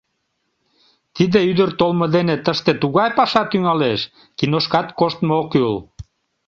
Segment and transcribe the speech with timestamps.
[1.15, 3.99] Тиде ӱдыр толмо дене тыште тугай паша тӱҥалеш—
[4.37, 5.75] киношкат коштмо ок кӱл.